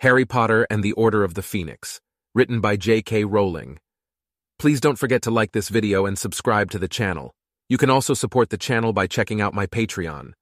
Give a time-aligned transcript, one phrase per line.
[0.00, 2.00] Harry Potter and the Order of the Phoenix,
[2.32, 3.24] written by J.K.
[3.24, 3.80] Rowling.
[4.56, 7.34] Please don't forget to like this video and subscribe to the channel.
[7.68, 10.34] You can also support the channel by checking out my Patreon.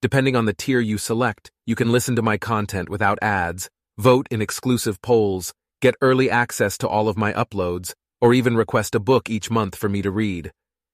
[0.00, 4.26] Depending on the tier you select, you can listen to my content without ads, vote
[4.30, 5.52] in exclusive polls,
[5.82, 7.92] get early access to all of my uploads,
[8.22, 10.52] or even request a book each month for me to read.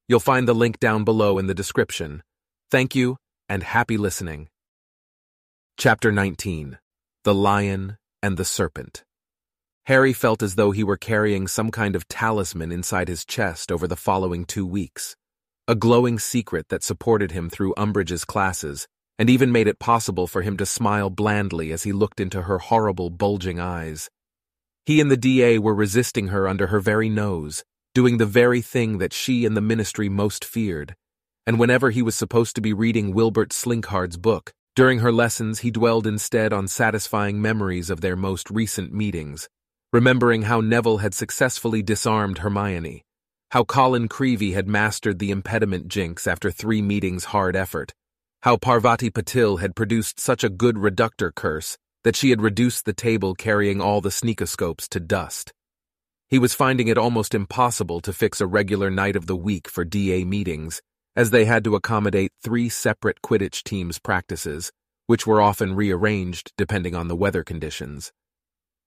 [0.08, 2.24] You'll find the link down below in the description.
[2.68, 3.16] Thank you,
[3.48, 4.48] and happy listening.
[5.76, 6.78] Chapter 19
[7.22, 9.04] The Lion and the Serpent
[9.86, 13.88] Harry felt as though he were carrying some kind of talisman inside his chest over
[13.88, 15.16] the following two weeks.
[15.66, 18.86] A glowing secret that supported him through Umbridge's classes,
[19.18, 22.58] and even made it possible for him to smile blandly as he looked into her
[22.58, 24.10] horrible, bulging eyes.
[24.84, 27.64] He and the DA were resisting her under her very nose,
[27.94, 30.94] doing the very thing that she and the ministry most feared.
[31.46, 35.72] And whenever he was supposed to be reading Wilbert Slinkhard's book, during her lessons he
[35.72, 39.48] dwelled instead on satisfying memories of their most recent meetings,
[39.92, 43.02] remembering how Neville had successfully disarmed Hermione,
[43.50, 47.92] how Colin Creevey had mastered the impediment jinx after three meetings' hard effort,
[48.42, 52.92] how Parvati Patil had produced such a good reductor curse that she had reduced the
[52.92, 55.52] table carrying all the sneakoscopes to dust.
[56.28, 59.84] He was finding it almost impossible to fix a regular night of the week for
[59.84, 60.80] DA meetings,
[61.18, 64.70] as they had to accommodate three separate Quidditch teams' practices,
[65.08, 68.12] which were often rearranged depending on the weather conditions.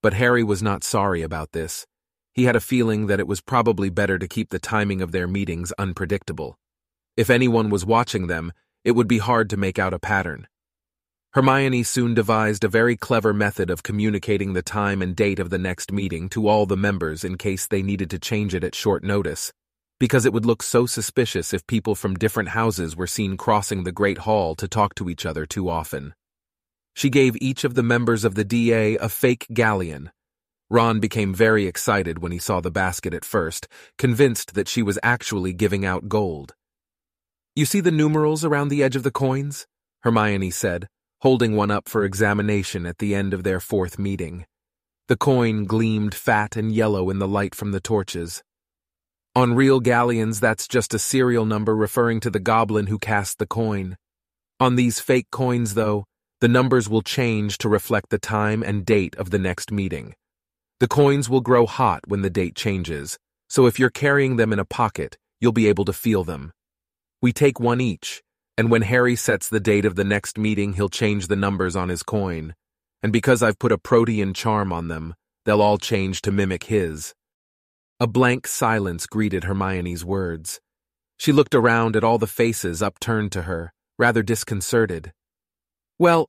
[0.02, 1.86] But Harry was not sorry about this.
[2.32, 5.28] He had a feeling that it was probably better to keep the timing of their
[5.28, 6.58] meetings unpredictable.
[7.18, 8.54] If anyone was watching them,
[8.86, 10.48] it would be hard to make out a pattern.
[11.34, 15.58] Hermione soon devised a very clever method of communicating the time and date of the
[15.58, 19.04] next meeting to all the members in case they needed to change it at short
[19.04, 19.52] notice,
[20.02, 23.92] because it would look so suspicious if people from different houses were seen crossing the
[23.92, 26.16] Great Hall to talk to each other too often.
[26.96, 30.10] She gave each of the members of the DA a fake galleon.
[30.72, 33.68] Ron became very excited when he saw the basket at first,
[34.00, 36.56] convinced that she was actually giving out gold.
[37.56, 39.68] You see the numerals around the edge of the coins?
[40.02, 40.88] Hermione said,
[41.20, 44.48] holding one up for examination at the end of their fourth meeting.
[45.10, 48.42] The coin gleamed fat and yellow in the light from the torches.
[49.34, 53.48] On real galleons, that's just a serial number referring to the goblin who cast the
[53.48, 53.96] coin.
[54.60, 56.04] On these fake coins, though,
[56.42, 60.16] the numbers will change to reflect the time and date of the next meeting.
[60.82, 64.60] The coins will grow hot when the date changes, so if you're carrying them in
[64.60, 66.52] a pocket, you'll be able to feel them.
[67.22, 68.22] We take one each,
[68.58, 71.88] and when Harry sets the date of the next meeting, he'll change the numbers on
[71.88, 72.54] his coin.
[73.02, 75.16] And because I've put a protean charm on them,
[75.46, 77.14] they'll all change to mimic his.
[78.02, 80.60] A blank silence greeted Hermione's words.
[81.20, 85.14] She looked around at all the faces upturned to her, rather disconcerted.
[86.00, 86.28] Well,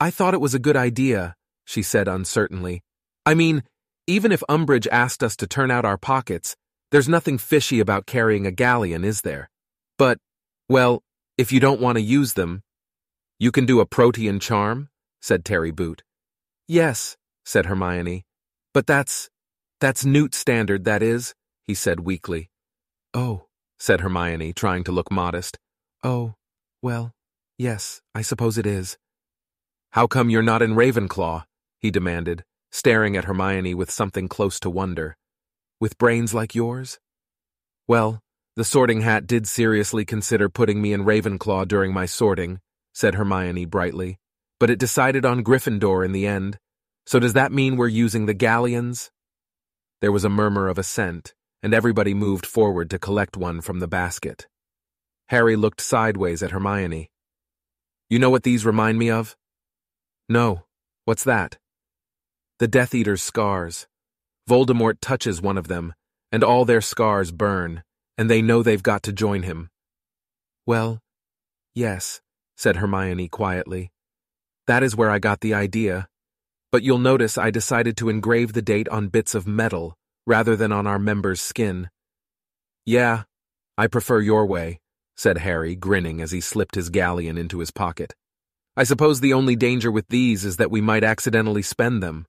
[0.00, 1.34] I thought it was a good idea,
[1.66, 2.80] she said uncertainly.
[3.26, 3.64] I mean,
[4.06, 6.56] even if Umbridge asked us to turn out our pockets,
[6.90, 9.50] there's nothing fishy about carrying a galleon, is there?
[9.98, 10.16] But
[10.70, 11.02] well,
[11.36, 12.62] if you don't want to use them,
[13.38, 14.88] you can do a protean charm,
[15.20, 16.02] said Terry Boot.
[16.66, 18.24] Yes, said Hermione.
[18.72, 19.28] But that's,
[19.80, 21.34] that's Newt standard, that is,
[21.66, 22.50] he said weakly.
[23.14, 23.46] Oh,
[23.78, 25.58] said Hermione, trying to look modest.
[26.04, 26.34] Oh,
[26.82, 27.12] well,
[27.58, 28.98] yes, I suppose it is.
[29.92, 31.44] How come you're not in Ravenclaw?
[31.78, 35.16] he demanded, staring at Hermione with something close to wonder.
[35.80, 36.98] With brains like yours?
[37.88, 38.20] Well,
[38.56, 42.60] the sorting hat did seriously consider putting me in Ravenclaw during my sorting,
[42.92, 44.18] said Hermione brightly,
[44.58, 46.58] but it decided on Gryffindor in the end.
[47.06, 49.10] So does that mean we're using the galleons?
[50.00, 53.88] There was a murmur of assent, and everybody moved forward to collect one from the
[53.88, 54.48] basket.
[55.28, 57.10] Harry looked sideways at Hermione.
[58.08, 59.36] You know what these remind me of?
[60.28, 60.64] No.
[61.04, 61.58] What's that?
[62.58, 63.86] The Death Eater's scars.
[64.48, 65.94] Voldemort touches one of them,
[66.32, 67.82] and all their scars burn
[68.20, 69.70] and they know they've got to join him.
[70.66, 71.00] Well,
[71.74, 72.20] yes,
[72.54, 73.92] said Hermione quietly.
[74.66, 76.06] That is where I got the idea.
[76.72, 79.96] But you'll notice I decided to engrave the date on bits of metal
[80.26, 81.90] rather than on our members' skin.
[82.86, 83.24] Yeah,
[83.76, 84.80] I prefer your way,
[85.16, 88.14] said Harry, grinning as he slipped his galleon into his pocket.
[88.76, 92.26] I suppose the only danger with these is that we might accidentally spend them.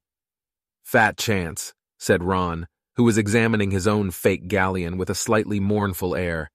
[0.84, 6.16] Fat chance, said Ron, who was examining his own fake galleon with a slightly mournful
[6.16, 6.50] air.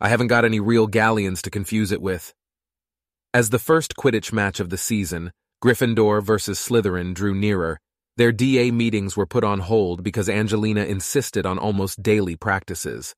[0.00, 2.32] I haven't got any real galleons to confuse it with.
[3.32, 5.32] As the first Quidditch match of the season,
[5.64, 7.80] Gryffindor versus Slytherin drew nearer,
[8.18, 13.14] their DA meetings were put on hold because Angelina insisted on almost daily practices.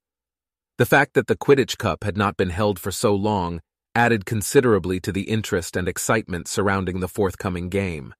[0.78, 3.60] The fact that the Quidditch Cup had not been held for so long
[3.96, 8.14] added considerably to the interest and excitement surrounding the forthcoming game.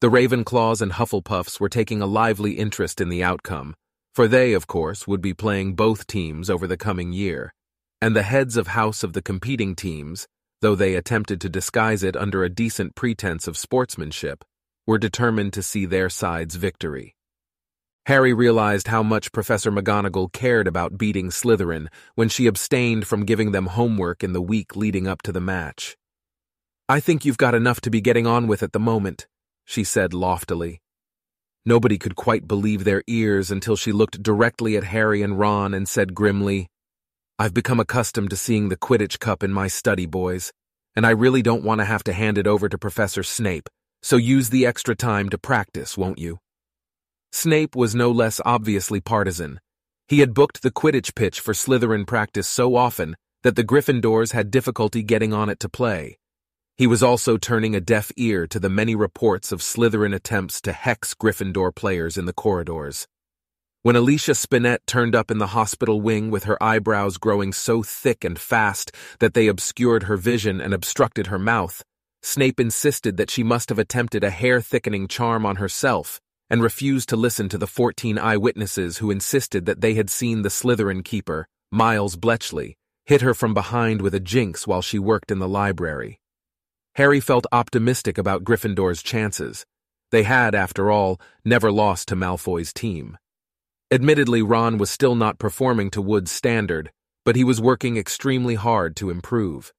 [0.00, 3.74] The Ravenclaws and Hufflepuffs were taking a lively interest in the outcome,
[4.14, 7.52] for they, of course, would be playing both teams over the coming year.
[8.00, 10.26] And the heads of house of the competing teams,
[10.62, 14.44] though they attempted to disguise it under a decent pretense of sportsmanship,
[14.86, 17.14] were determined to see their side's victory.
[18.06, 23.52] Harry realized how much Professor McGonagall cared about beating Slytherin when she abstained from giving
[23.52, 25.96] them homework in the week leading up to the match.
[26.88, 29.26] I think you've got enough to be getting on with at the moment,
[29.64, 30.80] she said loftily.
[31.64, 35.88] Nobody could quite believe their ears until she looked directly at Harry and Ron and
[35.88, 36.68] said grimly,
[37.38, 40.52] I've become accustomed to seeing the Quidditch Cup in my study, boys,
[40.94, 43.68] and I really don't want to have to hand it over to Professor Snape,
[44.02, 46.38] so use the extra time to practice, won't you?
[47.32, 49.60] Snape was no less obviously partisan.
[50.06, 54.50] He had booked the Quidditch pitch for Slytherin practice so often that the Gryffindors had
[54.50, 56.18] difficulty getting on it to play.
[56.76, 60.72] He was also turning a deaf ear to the many reports of Slytherin attempts to
[60.72, 63.06] hex Gryffindor players in the corridors.
[63.84, 68.22] When Alicia Spinnet turned up in the hospital wing with her eyebrows growing so thick
[68.22, 71.82] and fast that they obscured her vision and obstructed her mouth,
[72.22, 77.16] Snape insisted that she must have attempted a hair-thickening charm on herself and refused to
[77.16, 82.14] listen to the 14 eyewitnesses who insisted that they had seen the Slytherin keeper, Miles
[82.14, 86.20] Bletchley, hit her from behind with a jinx while she worked in the library.
[86.94, 89.66] Harry felt optimistic about Gryffindor's chances.
[90.12, 93.18] They had, after all, never lost to Malfoy's team.
[93.92, 96.90] Admittedly, Ron was still not performing to Wood's standard,
[97.26, 99.74] but he was working extremely hard to improve.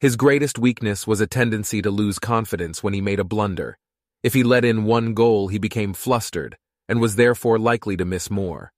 [0.00, 3.78] His greatest weakness was a tendency to lose confidence when he made a blunder.
[4.24, 6.56] If he let in one goal, he became flustered,
[6.88, 8.72] and was therefore likely to miss more.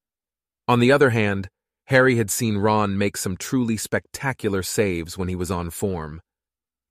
[0.68, 1.48] On the other hand,
[1.86, 6.20] Harry had seen Ron make some truly spectacular saves when he was on form.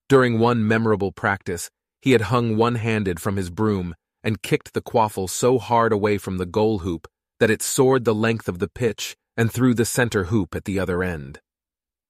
[0.10, 1.70] During one memorable practice,
[2.02, 3.94] he had hung one-handed from his broom
[4.24, 7.08] and kicked the quaffle so hard away from the goal hoop
[7.44, 10.80] that it soared the length of the pitch and through the center hoop at the
[10.80, 11.42] other end.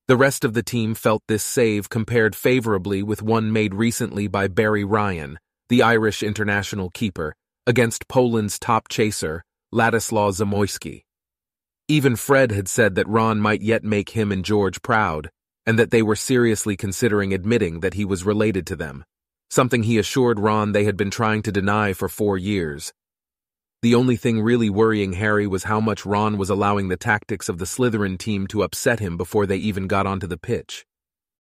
[0.08, 4.48] The rest of the team felt this save compared favorably with one made recently by
[4.48, 5.40] Barry Ryan,
[5.70, 7.34] the Irish international keeper,
[7.66, 11.02] against Poland's top chaser, Ladislaw Zamojski.
[11.88, 15.32] Even Fred had said that Ron might yet make him and George proud,
[15.66, 19.04] and that they were seriously considering admitting that he was related to them,
[19.50, 22.94] something he assured Ron they had been trying to deny for four years.
[23.84, 27.58] The only thing really worrying Harry was how much Ron was allowing the tactics of
[27.58, 30.86] the Slytherin team to upset him before they even got onto the pitch.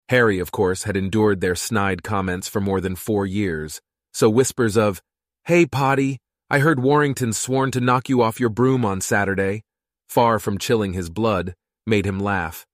[0.09, 3.81] Harry, of course, had endured their snide comments for more than four years,
[4.12, 5.00] so whispers of,
[5.44, 6.19] Hey, Potty,
[6.50, 9.62] I heard Warrington sworn to knock you off your broom on Saturday,
[10.09, 11.55] far from chilling his blood,
[11.87, 12.67] made him laugh.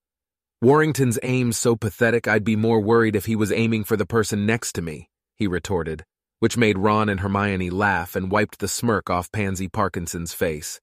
[0.63, 4.47] Warrington's aim's so pathetic I'd be more worried if he was aiming for the person
[4.47, 6.05] next to me, he retorted,
[6.39, 10.79] which made Ron and Hermione laugh and wiped the smirk off Pansy Parkinson's face.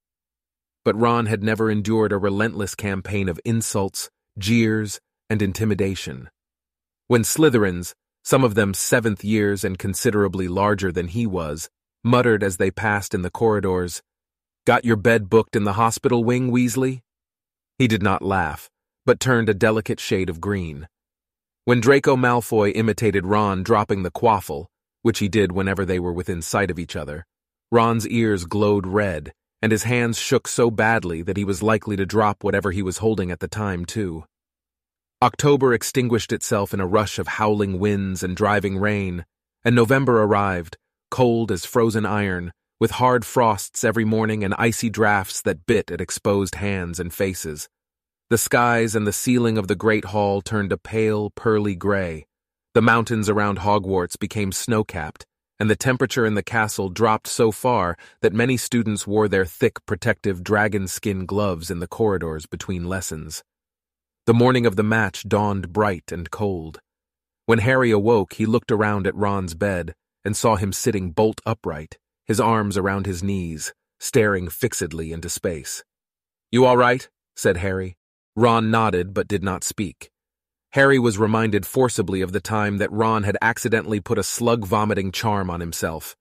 [0.85, 6.31] But Ron had never endured a relentless campaign of insults, jeers, and intimidation.
[7.09, 11.69] When Slytherins, some of them seventh years and considerably larger than he was,
[12.05, 14.03] muttered as they passed in the corridors,
[14.67, 17.03] Got your bed booked in the hospital wing, Weasley?
[17.79, 18.69] He did not laugh
[19.07, 20.89] but turned a delicate shade of green.
[21.65, 24.67] When Draco Malfoy imitated Ron dropping the quaffle,
[25.07, 27.25] which he did whenever they were within sight of each other,
[27.71, 29.33] Ron's ears glowed red,
[29.63, 32.99] and his hands shook so badly that he was likely to drop whatever he was
[32.99, 34.25] holding at the time, too.
[35.23, 39.25] October extinguished itself in a rush of howling winds and driving rain,
[39.65, 40.77] and November arrived,
[41.09, 46.01] cold as frozen iron, with hard frosts every morning and icy drafts that bit at
[46.01, 47.69] exposed hands and faces.
[48.29, 52.27] The skies and the ceiling of the Great Hall turned a pale, pearly gray.
[52.77, 55.25] The mountains around Hogwarts became snow-capped,
[55.59, 59.79] and the temperature in the castle dropped so far that many students wore their thick,
[59.87, 63.43] protective dragon skin gloves in the corridors between lessons.
[64.27, 66.81] The morning of the match dawned bright and cold.
[67.47, 71.97] When Harry awoke, he looked around at Ron's bed and saw him sitting bolt upright,
[72.27, 75.83] his arms around his knees, staring fixedly into space.
[76.53, 77.09] You all right?
[77.37, 77.97] said Harry.
[78.37, 80.11] Ron nodded but did not speak.
[80.77, 85.49] Harry was reminded forcibly of the time that Ron had accidentally put a slug-vomiting charm
[85.49, 86.15] on himself.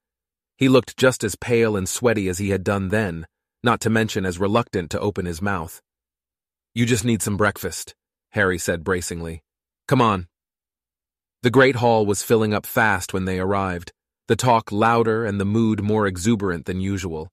[0.56, 3.28] He looked just as pale and sweaty as he had done then,
[3.66, 5.82] not to mention as reluctant to open his mouth.
[6.74, 7.96] You just need some breakfast,
[8.30, 9.44] Harry said bracingly.
[9.90, 10.30] Come on.
[11.44, 13.92] The Great Hall was filling up fast when they arrived,
[14.30, 17.28] the talk louder and the mood more exuberant than usual.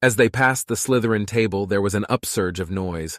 [0.00, 3.18] As they passed the Slytherin table, there was an upsurge of noise.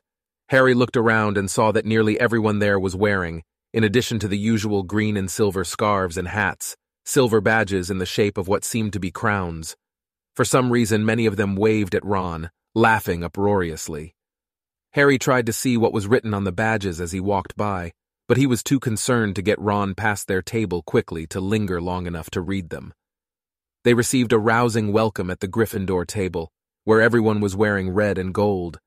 [0.53, 3.41] Harry looked around and saw that nearly everyone there was wearing,
[3.73, 8.05] in addition to the usual green and silver scarves and hats, silver badges in the
[8.05, 9.75] shape of what seemed to be crowns.
[10.35, 14.13] For some reason, many of them waved at Ron, laughing uproariously.
[14.91, 17.91] Harry tried to see what was written on the badges as he walked by,
[18.27, 22.05] but he was too concerned to get Ron past their table quickly to linger long
[22.05, 22.93] enough to read them.
[23.83, 26.51] They received a rousing welcome at the Gryffindor table,
[26.83, 28.77] where everyone was wearing red and gold,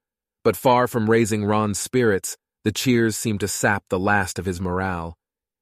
[0.46, 4.60] but far from raising Ron's spirits, the cheers seemed to sap the last of his
[4.60, 5.16] morale.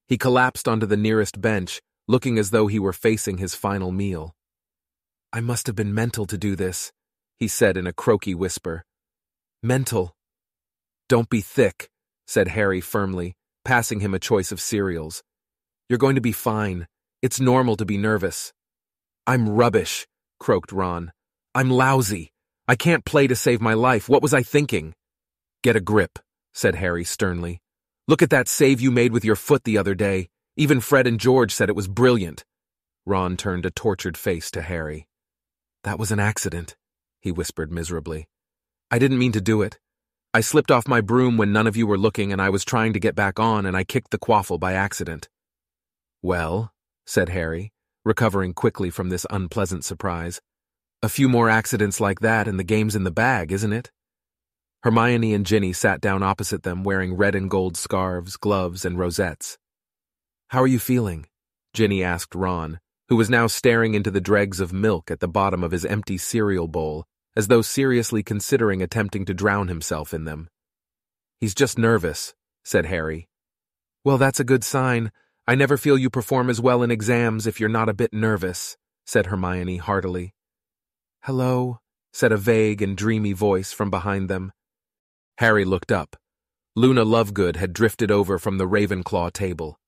[0.08, 4.34] He collapsed onto the nearest bench, looking as though he were facing his final meal.
[5.32, 6.92] I must have been mental to do this,
[7.38, 8.84] he said in a croaky whisper.
[9.62, 10.14] Mental.
[11.08, 11.88] Don't be thick,
[12.26, 13.32] said Harry firmly,
[13.64, 15.22] passing him a choice of cereals.
[15.88, 16.88] You're going to be fine.
[17.22, 18.52] It's normal to be nervous.
[19.26, 20.06] I'm rubbish,
[20.38, 21.10] croaked Ron.
[21.54, 22.33] I'm lousy.
[22.66, 24.08] I can't play to save my life.
[24.08, 24.94] What was I thinking?
[25.62, 26.18] Get a grip,
[26.54, 27.60] said Harry sternly.
[28.08, 30.28] Look at that save you made with your foot the other day.
[30.56, 32.44] Even Fred and George said it was brilliant.
[33.04, 35.06] Ron turned a tortured face to Harry.
[35.82, 36.74] That was an accident,
[37.20, 38.28] he whispered miserably.
[38.90, 39.78] I didn't mean to do it.
[40.32, 42.94] I slipped off my broom when none of you were looking and I was trying
[42.94, 45.28] to get back on and I kicked the quaffle by accident.
[46.22, 46.72] Well,
[47.04, 47.72] said Harry,
[48.04, 50.40] recovering quickly from this unpleasant surprise.
[51.04, 53.90] A few more accidents like that and the game's in the bag, isn't it?
[54.84, 59.58] Hermione and Ginny sat down opposite them wearing red and gold scarves, gloves, and rosettes.
[60.48, 61.26] How are you feeling?
[61.74, 62.80] Ginny asked Ron,
[63.10, 66.16] who was now staring into the dregs of milk at the bottom of his empty
[66.16, 67.04] cereal bowl
[67.36, 70.48] as though seriously considering attempting to drown himself in them.
[71.38, 72.34] He's just nervous,
[72.64, 73.28] said Harry.
[74.06, 75.12] Well, that's a good sign.
[75.46, 78.78] I never feel you perform as well in exams if you're not a bit nervous,
[79.04, 80.32] said Hermione heartily.
[81.26, 81.78] Hello,
[82.12, 84.52] said a vague and dreamy voice from behind them.
[85.38, 86.16] Harry looked up.
[86.76, 89.78] Luna Lovegood had drifted over from the Ravenclaw table.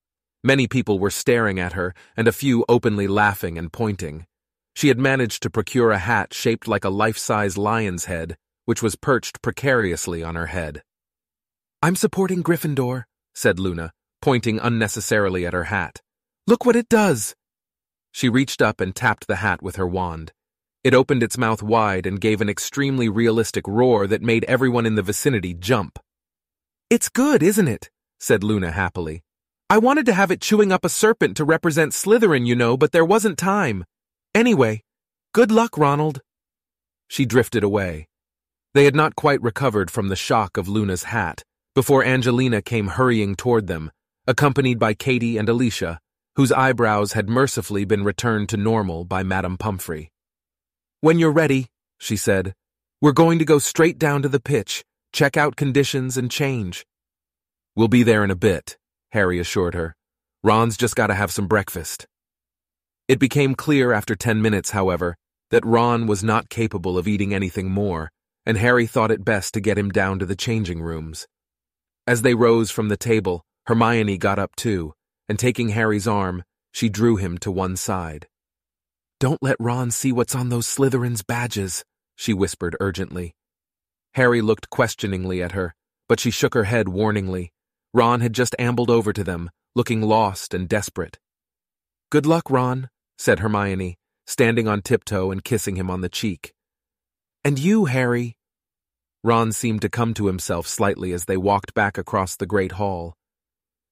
[0.43, 4.25] Many people were staring at her, and a few openly laughing and pointing.
[4.75, 8.97] She had managed to procure a hat shaped like a life-size lion's head, which was
[8.97, 10.83] perched precariously on her head.
[11.83, 16.01] I'm supporting Gryffindor, said Luna, pointing unnecessarily at her hat.
[16.47, 17.35] Look what it does!
[18.11, 20.33] She reached up and tapped the hat with her wand.
[20.87, 24.95] It opened its mouth wide and gave an extremely realistic roar that made everyone in
[24.95, 25.99] the vicinity jump.
[26.89, 27.91] It's good, isn't it?
[28.21, 29.25] said Luna happily.
[29.69, 32.93] I wanted to have it chewing up a serpent to represent Slytherin, you know, but
[32.93, 33.85] there wasn't time.
[34.33, 34.85] Anyway,
[35.35, 36.21] good luck, Ronald.
[37.09, 38.07] She drifted away.
[38.73, 41.43] They had not quite recovered from the shock of Luna's hat
[41.75, 43.91] before Angelina came hurrying toward them,
[44.29, 45.99] accompanied by Katie and Alicia,
[46.37, 50.13] whose eyebrows had mercifully been returned to normal by Madame Pomfrey.
[51.03, 51.67] When you're ready,
[51.99, 52.55] she said,
[53.03, 56.87] we're going to go straight down to the pitch, check out conditions, and change.
[57.75, 58.79] We'll be there in a bit,
[59.11, 59.95] Harry assured her.
[60.43, 62.07] Ron's just got to have some breakfast.
[63.09, 65.17] It became clear after ten minutes, however,
[65.51, 68.11] that Ron was not capable of eating anything more,
[68.47, 71.27] and Harry thought it best to get him down to the changing rooms.
[72.07, 74.95] As they rose from the table, Hermione got up too,
[75.29, 78.29] and taking Harry's arm, she drew him to one side.
[79.19, 81.85] Don't let Ron see what's on those Slytherin's badges,
[82.17, 83.35] she whispered urgently.
[84.13, 85.75] Harry looked questioningly at her,
[86.07, 87.51] but she shook her head warningly.
[87.95, 91.19] Ron had just ambled over to them, looking lost and desperate.
[92.11, 93.97] Good luck, Ron, said Hermione,
[94.27, 96.53] standing on tiptoe and kissing him on the cheek.
[97.43, 98.37] And you, Harry.
[99.25, 103.15] Ron seemed to come to himself slightly as they walked back across the great hall.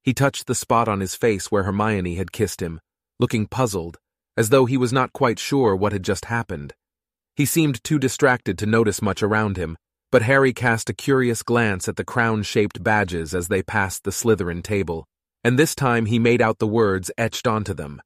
[0.02, 2.80] He touched the spot on his face where Hermione had kissed him,
[3.18, 3.98] looking puzzled,
[4.36, 6.74] as though he was not quite sure what had just happened.
[7.36, 9.76] He seemed too distracted to notice much around him,
[10.12, 14.62] but Harry cast a curious glance at the crown-shaped badges as they passed the Slytherin
[14.62, 15.06] table,
[15.42, 18.00] and this time he made out the words etched onto them.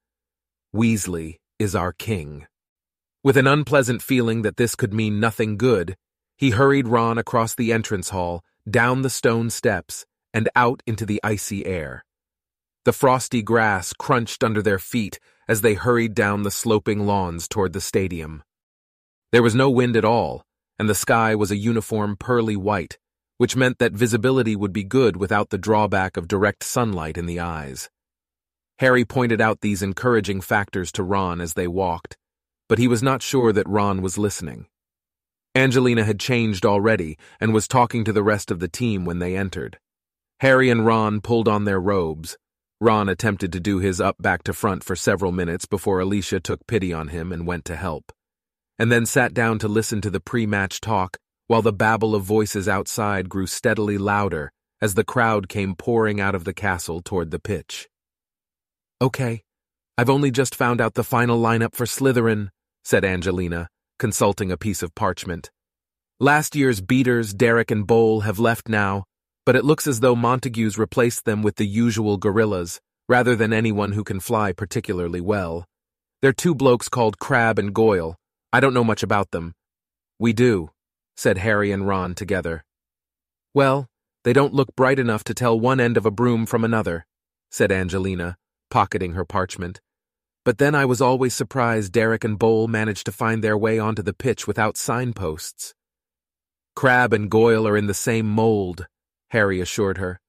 [0.75, 2.47] Weasley is our king.
[3.23, 5.97] With an unpleasant feeling that this could mean nothing good,
[6.37, 11.21] he hurried Ron across the entrance hall, down the stone steps, and out into the
[11.23, 12.05] icy air.
[12.85, 15.19] The frosty grass crunched under their feet
[15.49, 18.43] as they hurried down the sloping lawns toward the stadium.
[19.33, 20.45] There was no wind at all,
[20.79, 22.99] and the sky was a uniform pearly white,
[23.37, 27.41] which meant that visibility would be good without the drawback of direct sunlight in the
[27.41, 27.91] eyes.
[28.79, 32.17] Harry pointed out these encouraging factors to Ron as they walked,
[32.69, 34.67] but he was not sure that Ron was listening.
[35.55, 39.37] Angelina had changed already and was talking to the rest of the team when they
[39.37, 39.79] entered.
[40.41, 42.37] Harry and Ron pulled on their robes.
[42.81, 46.65] Ron attempted to do his up back to front for several minutes before Alicia took
[46.69, 48.13] pity on him and went to help,
[48.79, 51.17] and then sat down to listen to the pre-match talk
[51.49, 56.37] while the babble of voices outside grew steadily louder as the crowd came pouring out
[56.37, 57.89] of the castle toward the pitch.
[59.03, 59.43] Okay,
[59.97, 62.51] I've only just found out the final lineup for Slytherin,
[62.85, 63.69] said Angelina,
[63.99, 65.51] consulting a piece of parchment.
[66.21, 69.05] Last year's beaters, Derrick and Bole, have left now,
[69.49, 73.93] but it looks as though Montague's replaced them with the usual gorillas, rather than anyone
[73.93, 75.65] who can fly particularly well.
[76.21, 78.17] They're two blokes called Crabbe and Goyle.
[78.53, 79.55] I don't know much about them.
[80.19, 80.69] We do,
[81.17, 82.63] said Harry and Ron together.
[83.55, 83.87] Well,
[84.23, 87.07] they don't look bright enough to tell one end of a broom from another,
[87.51, 88.37] said Angelina,
[88.71, 89.81] pocketing her parchment.
[90.45, 94.03] But then I was always surprised Derrick and Bole managed to find their way onto
[94.03, 95.75] the pitch without signposts.
[96.77, 98.87] Crabbe and Goyle are in the same mold,
[99.31, 100.21] Harry assured her.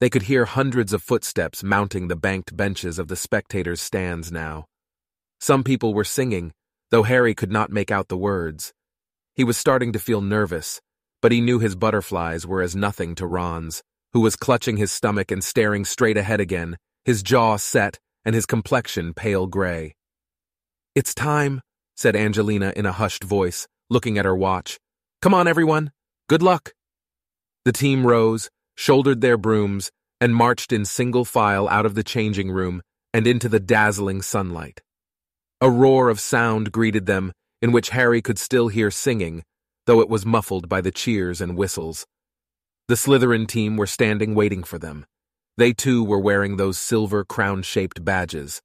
[0.00, 4.66] They could hear hundreds of footsteps mounting the banked benches of the spectators' stands now.
[5.40, 6.52] Some people were singing,
[6.90, 8.72] though Harry could not make out the words.
[9.34, 10.80] He was starting to feel nervous,
[11.22, 15.30] but he knew his butterflies were as nothing to Ron's, who was clutching his stomach
[15.30, 19.94] and staring straight ahead again, his jaw set and his complexion pale gray.
[20.94, 21.60] It's time,
[21.96, 24.78] said Angelina in a hushed voice, looking at her watch.
[25.22, 25.92] Come on, everyone.
[26.28, 26.72] Good luck.
[27.66, 32.48] The team rose, shouldered their brooms, and marched in single file out of the changing
[32.48, 32.80] room
[33.12, 34.82] and into the dazzling sunlight.
[35.60, 39.42] A roar of sound greeted them, in which Harry could still hear singing,
[39.86, 42.06] though it was muffled by the cheers and whistles.
[42.86, 45.04] The Slytherin team were standing waiting for them.
[45.56, 48.62] They too were wearing those silver crown-shaped badges.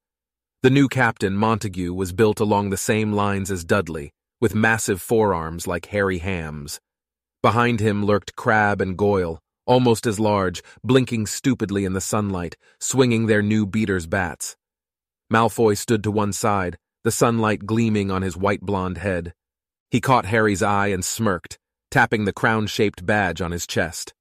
[0.62, 5.66] The new captain, Montague, was built along the same lines as Dudley, with massive forearms
[5.66, 6.80] like hairy hams.
[7.42, 13.26] Behind him lurked Crabbe and Goyle, almost as large, blinking stupidly in the sunlight, swinging
[13.26, 14.56] their new beater's bats.
[15.32, 19.34] Malfoy stood to one side, the sunlight gleaming on his white blonde head.
[19.90, 21.58] He caught Harry's eye and smirked,
[21.90, 24.14] tapping the crown-shaped badge on his chest.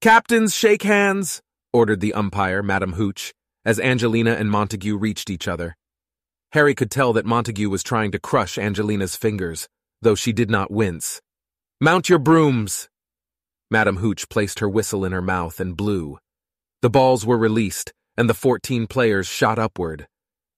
[0.00, 1.42] Captains, shake hands,
[1.72, 3.32] ordered the umpire, Madam Hooch,
[3.64, 5.76] as Angelina and Montague reached each other.
[6.52, 9.68] Harry could tell that Montague was trying to crush Angelina's fingers,
[10.00, 11.20] though she did not wince.
[11.80, 12.88] Mount your brooms!
[13.70, 16.18] Madam Hooch placed her whistle in her mouth and blew.
[16.82, 20.08] The balls were released, and the fourteen players shot upward.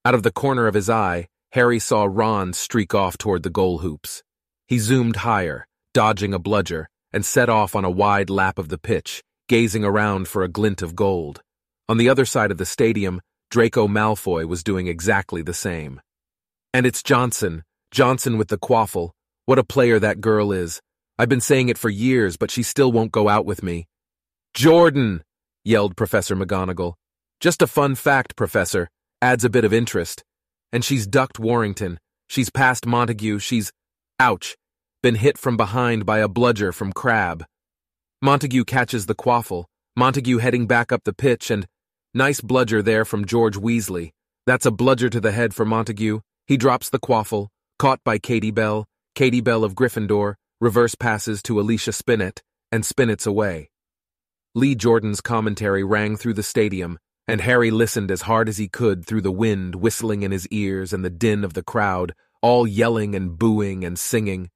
[0.02, 3.78] Out of the corner of his eye, Harry saw Ron streak off toward the goal
[3.78, 4.22] hoops.
[4.66, 8.78] He zoomed higher, dodging a bludger, and set off on a wide lap of the
[8.78, 11.42] pitch, gazing around for a glint of gold.
[11.86, 16.00] On the other side of the stadium, Draco Malfoy was doing exactly the same.
[16.72, 19.10] And it's Johnson, Johnson with the quaffle.
[19.44, 20.80] What a player that girl is.
[21.20, 23.86] I've been saying it for years, but she still won't go out with me.
[24.54, 25.22] Jordan!
[25.66, 26.94] yelled Professor McGonagall.
[27.40, 28.88] Just a fun fact, Professor.
[29.20, 30.24] Adds a bit of interest.
[30.72, 32.00] And she's ducked Warrington.
[32.26, 33.40] She's passed Montague.
[33.40, 33.70] She's,
[34.18, 34.56] ouch,
[35.02, 37.44] been hit from behind by a bludger from Crabbe.
[38.22, 41.66] Montague catches the quaffle, Montague heading back up the pitch, and
[42.14, 44.12] nice bludger there from George Weasley.
[44.46, 46.20] That's a bludger to the head for Montague.
[46.46, 51.60] He drops the quaffle, caught by Katie Bell, Katie Bell of Gryffindor, reverse passes to
[51.60, 53.70] Alicia Spinnet, and Spinnet's away.
[54.54, 59.06] Lee Jordan's commentary rang through the stadium, and Harry listened as hard as he could
[59.06, 63.14] through the wind whistling in his ears and the din of the crowd, all yelling
[63.14, 64.50] and booing and singing.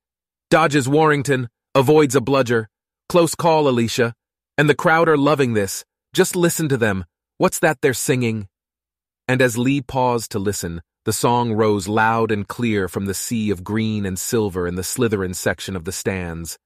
[0.51, 2.69] Dodges Warrington, avoids a bludger,
[3.09, 4.15] Close call, Alicia.
[4.57, 5.85] And the crowd are loving this.
[6.13, 7.05] Just listen to them.
[7.39, 8.49] What's that they're singing?
[9.29, 13.51] And as Lee paused to listen, the song rose loud and clear from the sea
[13.51, 16.59] of green and silver in the Slytherin section of the stands.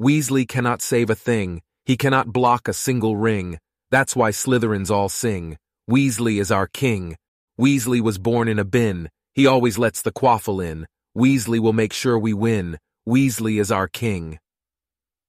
[0.00, 1.62] Weasley cannot save a thing.
[1.86, 3.58] He cannot block a single ring.
[3.90, 5.56] That's why Slytherins all sing.
[5.90, 7.16] Weasley is our king.
[7.58, 9.08] Weasley was born in a bin.
[9.34, 10.86] He always lets the quaffle in.
[11.16, 12.78] Weasley will make sure we win.
[13.08, 14.38] Weasley is our king.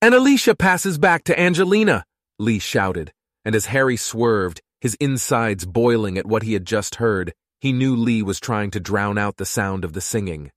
[0.02, 2.04] And Alicia passes back to Angelina,
[2.40, 3.14] Lee shouted,
[3.46, 7.96] and as Harry swerved, his insides boiling at what he had just heard, he knew
[7.96, 10.52] Lee was trying to drown out the sound of the singing.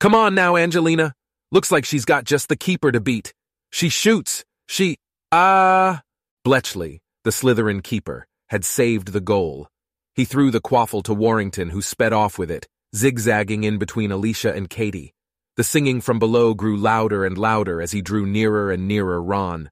[0.00, 1.14] Come on now, Angelina.
[1.50, 3.34] Looks like she's got just the keeper to beat.
[3.70, 4.44] She shoots.
[4.66, 4.96] She,
[5.32, 5.98] ah.
[5.98, 6.00] Uh...
[6.44, 9.68] Bletchley, the Slytherin keeper, had saved the goal.
[10.14, 14.54] He threw the quaffle to Warrington, who sped off with it, zigzagging in between Alicia
[14.54, 15.12] and Katie.
[15.56, 19.70] The singing from below grew louder and louder as he drew nearer and nearer Ron.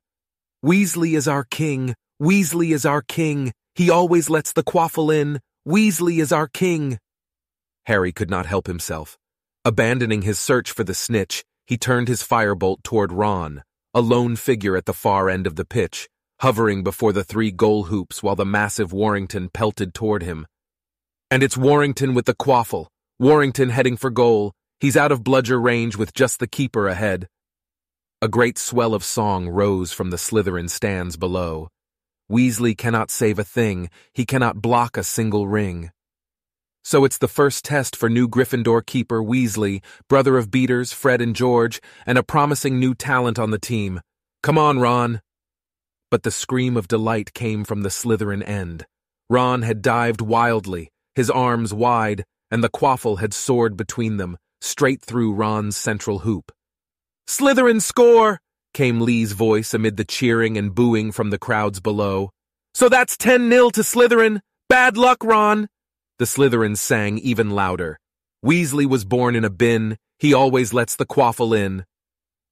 [0.65, 1.95] Weasley is our king.
[2.21, 3.53] Weasley is our king.
[3.75, 5.41] He always lets the quaffle in.
[5.67, 6.99] Weasley is our king.
[7.87, 9.19] Harry could not help himself.
[9.65, 14.77] Abandoning his search for the snitch, he turned his firebolt toward Ron, a lone figure
[14.77, 16.09] at the far end of the pitch,
[16.41, 20.47] hovering before the three goal hoops while the massive Warrington pelted toward him.
[21.31, 22.87] And it's Warrington with the quaffle,
[23.19, 27.29] Warrington heading for goal, He's out of bludger range with just the keeper ahead.
[28.21, 31.69] A great swell of song rose from the Slytherin stands below.
[32.31, 35.91] Weasley cannot save a thing, he cannot block a single ring.
[36.83, 41.35] So it's the first test for new Gryffindor keeper Weasley, brother of beaters Fred and
[41.35, 44.01] George, and a promising new talent on the team.
[44.43, 45.21] Come on, Ron.
[46.11, 48.87] But the scream of delight came from the Slytherin end.
[49.29, 55.03] Ron had dived wildly, his arms wide, and the quaffle had soared between them, straight
[55.03, 56.53] through Ron's central hoop.
[57.29, 58.39] Slytherin score!
[58.77, 62.31] Came Lee's voice amid the cheering and booing from the crowds below.
[62.75, 64.41] So that's 10 0 to Slytherin.
[64.69, 65.69] Bad luck, Ron.
[66.19, 67.99] The Slytherins sang even louder.
[68.45, 69.97] Weasley was born in a bin.
[70.19, 71.87] He always lets the quaffle in.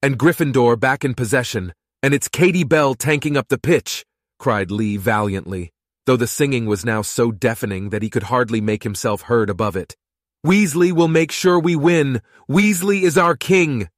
[0.01, 1.75] And Gryffindor back in possession.
[2.03, 4.07] And it's Katie Bell tanking up the pitch,
[4.39, 5.73] cried Lee valiantly,
[6.07, 9.77] though the singing was now so deafening that he could hardly make himself heard above
[9.77, 9.95] it.
[10.47, 12.23] Weasley will make sure we win.
[12.51, 13.91] Weasley is our king.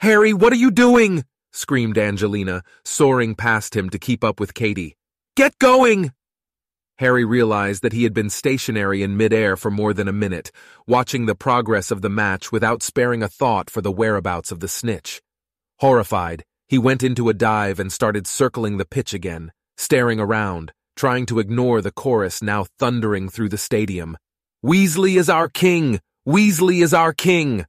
[0.00, 1.24] Harry, what are you doing?
[1.52, 4.96] Screamed Angelina, soaring past him to keep up with Katie.
[5.36, 6.12] Get going!
[6.98, 10.50] Harry realized that he had been stationary in midair for more than a minute,
[10.86, 14.66] watching the progress of the match without sparing a thought for the whereabouts of the
[14.66, 15.22] snitch.
[15.78, 21.24] Horrified, he went into a dive and started circling the pitch again, staring around, trying
[21.26, 24.16] to ignore the chorus now thundering through the stadium.
[24.64, 26.00] Weasley is our king!
[26.26, 27.64] Weasley is our king!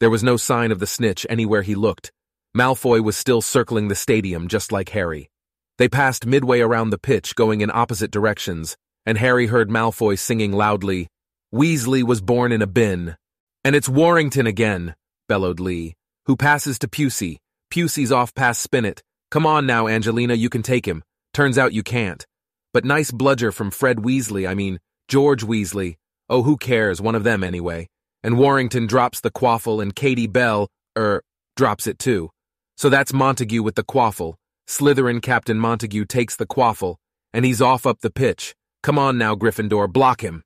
[0.00, 2.10] There was no sign of the snitch anywhere he looked.
[2.56, 5.30] Malfoy was still circling the stadium just like Harry.
[5.78, 10.52] They passed midway around the pitch going in opposite directions, and Harry heard Malfoy singing
[10.52, 11.08] loudly,
[11.54, 13.16] Weasley was born in a bin.
[13.64, 14.94] And it's Warrington again,
[15.28, 15.94] bellowed Lee,
[16.26, 17.38] who passes to Pusey.
[17.72, 19.00] Pusey's off past Spinnet.
[19.30, 21.02] Come on now, Angelina, you can take him.
[21.32, 22.26] Turns out you can't.
[22.74, 25.96] But nice bludger from Fred Weasley, I mean, George Weasley.
[26.28, 27.88] Oh, who cares, one of them anyway
[28.22, 31.22] and Warrington drops the quaffle and Katie Bell, er,
[31.56, 32.30] drops it too.
[32.76, 34.34] So that's Montague with the quaffle.
[34.68, 36.96] Slytherin Captain Montague takes the quaffle,
[37.32, 38.54] and he's off up the pitch.
[38.82, 40.42] Come on now, Gryffindor, block him.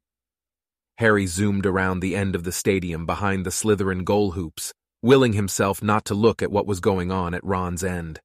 [0.99, 5.83] Harry zoomed around the end of the stadium behind the Slytherin goal hoops, willing himself
[5.83, 8.21] not to look at what was going on at Ron's end.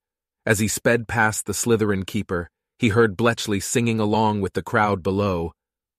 [0.46, 5.04] As he sped past the Slytherin keeper, he heard Bletchley singing along with the crowd
[5.04, 5.52] below,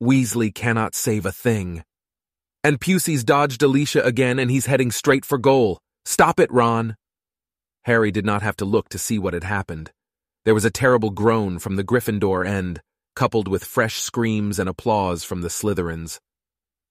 [0.02, 1.84] Weasley cannot save a thing.
[2.64, 5.78] And Pusey's dodged Alicia again and he's heading straight for goal.
[6.04, 6.96] Stop it, Ron.
[7.84, 9.90] Harry did not have to look to see what had happened.
[10.44, 12.80] There was a terrible groan from the Gryffindor end,
[13.16, 16.18] coupled with fresh screams and applause from the Slytherins.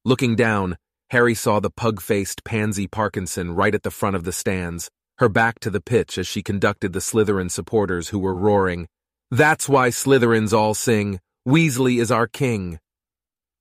[0.03, 0.77] Looking down,
[1.11, 5.59] Harry saw the pug-faced Pansy Parkinson right at the front of the stands, her back
[5.59, 8.87] to the pitch as she conducted the Slytherin supporters who were roaring,
[9.29, 12.79] That's why Slytherins all sing, Weasley is our king.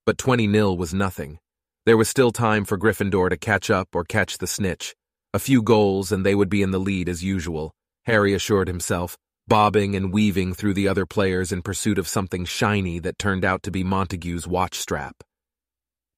[0.07, 1.39] But 20 nil was nothing.
[1.87, 4.95] There was still time for Gryffindor to catch up or catch the snitch.
[5.33, 7.73] A few goals and they would be in the lead as usual,
[8.07, 9.17] Harry assured himself,
[9.47, 13.63] bobbing and weaving through the other players in pursuit of something shiny that turned out
[13.63, 15.23] to be Montague's watch strap.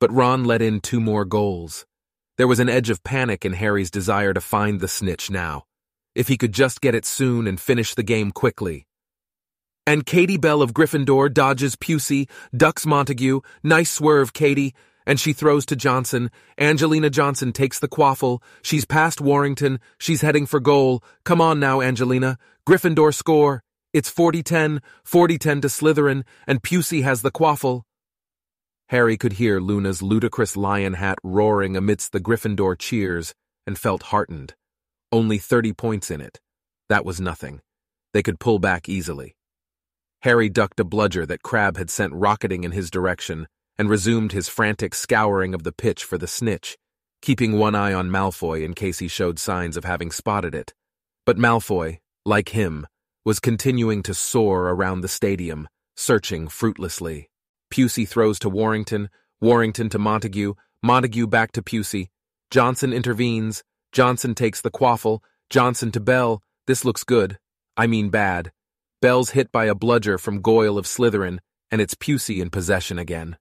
[0.01, 1.85] But Ron let in two more goals.
[2.39, 5.65] There was an edge of panic in Harry's desire to find the snitch now.
[6.15, 8.87] If he could just get it soon and finish the game quickly.
[9.87, 14.75] And Katie Bell of Gryffindor dodges Pusey, ducks Montague, nice swerve, Katie,
[15.07, 16.31] and she throws to Johnson.
[16.59, 18.43] Angelina Johnson takes the quaffle.
[18.63, 19.81] She's past Warrington.
[19.99, 21.03] She's heading for goal.
[21.25, 22.39] Come on now, Angelina.
[22.67, 23.63] Gryffindor score.
[23.93, 27.83] It's 40-10, 40-10 to Slytherin, and Pusey has the quaffle.
[28.89, 33.35] Harry could hear Luna's ludicrous lion hat roaring amidst the Gryffindor cheers
[33.67, 34.55] and felt heartened.
[35.11, 36.41] Only 30 points in it.
[36.89, 37.61] That was nothing.
[38.13, 39.35] They could pull back easily.
[40.23, 43.47] Harry ducked a bludger that Crabbe had sent rocketing in his direction
[43.83, 46.79] and resumed his frantic scouring of the pitch for the snitch,
[47.21, 50.73] keeping one eye on Malfoy in case he showed signs of having spotted it.
[51.27, 52.87] But Malfoy, like him,
[53.25, 55.67] was continuing to soar around the stadium,
[55.97, 57.29] searching fruitlessly.
[57.75, 62.11] Pusey throws to Warrington, Warrington to Montague, Montague back to Pusey.
[62.53, 66.41] Johnson intervenes, Johnson takes the quaffle, Johnson to Bell.
[66.69, 67.37] This looks good.
[67.77, 68.53] I mean bad.
[69.01, 71.41] Bell's hit by a bludger from Goyle of Slytherin,
[71.73, 73.37] and it's Pusey in possession again.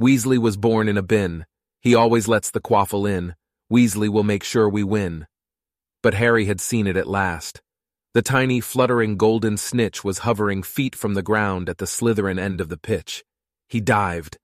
[0.00, 1.46] Weasley was born in a bin.
[1.80, 3.34] He always lets the quaffle in.
[3.72, 5.26] Weasley will make sure we win.
[6.02, 7.62] But Harry had seen it at last.
[8.12, 12.60] The tiny, fluttering golden snitch was hovering feet from the ground at the Slytherin end
[12.60, 13.24] of the pitch.
[13.68, 14.38] He dived.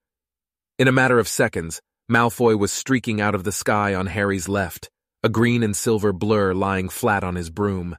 [0.78, 4.90] In a matter of seconds, Malfoy was streaking out of the sky on Harry's left,
[5.22, 7.96] a green and silver blur lying flat on his broom.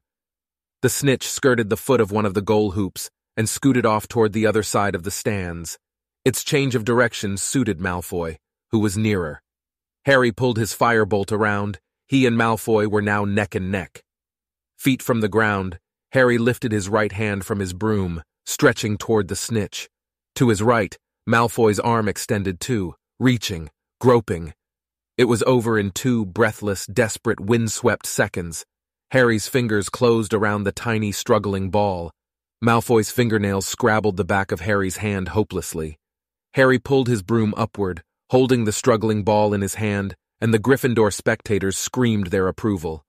[0.82, 4.34] The snitch skirted the foot of one of the goal hoops and scooted off toward
[4.34, 5.78] the other side of the stands.
[6.24, 8.38] Its change of direction suited Malfoy,
[8.70, 9.42] who was nearer.
[10.06, 11.80] Harry pulled his firebolt around.
[12.08, 14.04] He and Malfoy were now neck and neck.
[14.78, 15.80] Feet from the ground,
[16.12, 19.90] Harry lifted his right hand from his broom, stretching toward the snitch.
[20.36, 20.96] To his right,
[21.28, 24.54] Malfoy's arm extended too, reaching, groping.
[25.18, 28.66] It was over in two breathless, desperate, windswept seconds.
[29.10, 32.12] Harry's fingers closed around the tiny, struggling ball.
[32.64, 35.98] Malfoy's fingernails scrabbled the back of Harry's hand hopelessly.
[36.54, 41.14] Harry pulled his broom upward, holding the struggling ball in his hand, and the Gryffindor
[41.14, 43.06] spectators screamed their approval.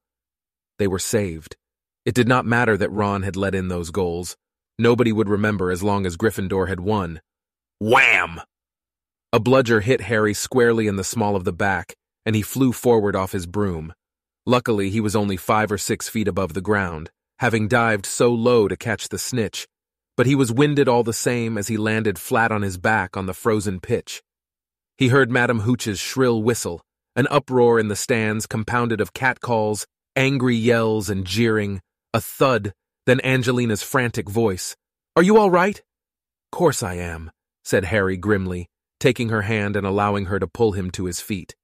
[0.79, 1.57] They were saved.
[2.05, 4.37] It did not matter that Ron had let in those goals.
[4.79, 7.21] Nobody would remember as long as Gryffindor had won.
[7.79, 8.41] Wham!
[9.33, 11.95] A bludger hit Harry squarely in the small of the back,
[12.27, 13.93] and he flew forward off his broom.
[14.45, 18.69] Luckily, he was only five or six feet above the ground, having dived so low
[18.69, 19.67] to catch the snitch,
[20.23, 23.27] but he was winded all the same as he landed flat on his back on
[23.27, 24.23] the frozen pitch.
[24.97, 26.81] He heard Madame Hooch's shrill whistle,
[27.17, 31.81] an uproar in the stands compounded of catcalls, angry yells, and jeering,
[32.15, 32.73] a thud,
[33.05, 34.77] then Angelina's frantic voice.
[35.17, 35.83] Are you all right?
[36.53, 37.33] Course I am,
[37.65, 38.69] said Harry grimly,
[39.01, 41.57] taking her hand and allowing her to pull him to his feet.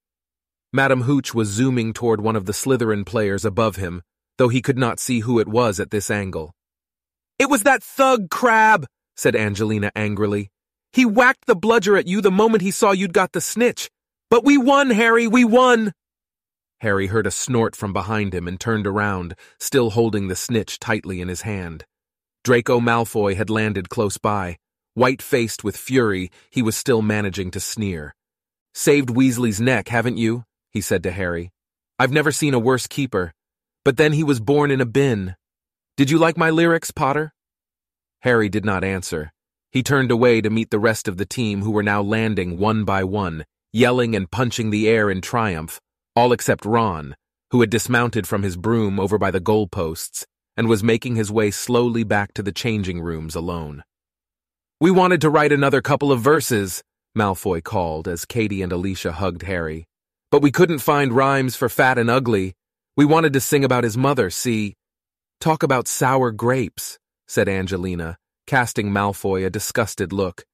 [0.73, 4.03] Madame Hooch was zooming toward one of the Slytherin players above him,
[4.37, 6.57] though he could not see who it was at this angle.
[7.39, 10.51] It was that thug Crabbe, said Angelina angrily.
[10.93, 13.91] He whacked the bludger at you the moment he saw you'd got the snitch.
[14.31, 15.93] But we won, Harry, we won!
[16.81, 21.21] Harry heard a snort from behind him and turned around, still holding the snitch tightly
[21.21, 21.85] in his hand.
[22.45, 24.59] Draco Malfoy had landed close by.
[24.95, 28.15] White-faced with fury, he was still managing to sneer.
[28.75, 30.45] Saved Weasley's neck, haven't you?
[30.71, 31.51] he said to Harry.
[31.99, 33.33] I've never seen a worse keeper.
[33.85, 35.35] But then he was born in a bin.
[35.99, 37.33] Did you like my lyrics, Potter?
[38.21, 39.33] Harry did not answer.
[39.73, 42.85] He turned away to meet the rest of the team who were now landing one
[42.85, 45.81] by one, yelling and punching the air in triumph,
[46.15, 47.17] all except Ron,
[47.51, 50.25] who had dismounted from his broom over by the goalposts
[50.57, 53.83] and was making his way slowly back to the changing rooms alone.
[54.81, 56.81] We wanted to write another couple of verses,
[57.17, 59.85] Malfoy called as Katie and Alicia hugged Harry.
[60.31, 62.55] But we couldn't find rhymes for fat and ugly.
[62.97, 64.77] We wanted to sing about his mother, see.
[65.41, 66.99] Talk about sour grapes,
[67.29, 70.45] said Angelina, casting Malfoy a disgusted look.